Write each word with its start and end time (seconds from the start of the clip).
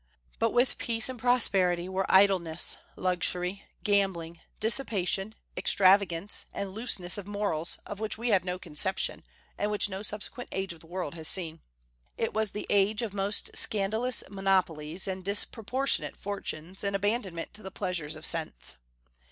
But 0.39 0.49
with 0.49 0.79
peace 0.79 1.09
and 1.09 1.19
prosperity 1.19 1.87
were 1.87 2.07
idleness, 2.09 2.77
luxury, 2.95 3.65
gambling, 3.83 4.39
dissipation, 4.59 5.35
extravagance, 5.55 6.47
and 6.51 6.73
looseness 6.73 7.19
of 7.19 7.27
morals 7.27 7.77
of 7.85 7.99
which 7.99 8.17
we 8.17 8.29
have 8.29 8.43
no 8.43 8.57
conception, 8.57 9.23
and 9.59 9.69
which 9.69 9.89
no 9.89 10.01
subsequent 10.01 10.49
age 10.53 10.73
of 10.73 10.79
the 10.79 10.87
world 10.87 11.13
has 11.13 11.27
seen. 11.27 11.61
It 12.17 12.33
was 12.33 12.49
the 12.49 12.65
age 12.71 13.03
of 13.03 13.13
most 13.13 13.55
scandalous 13.55 14.23
monopolies, 14.27 15.07
and 15.07 15.23
disproportionate 15.23 16.17
fortunes, 16.17 16.83
and 16.83 16.95
abandonment 16.95 17.53
to 17.53 17.61
the 17.61 17.69
pleasures 17.69 18.15
of 18.15 18.25
sense. 18.25 18.77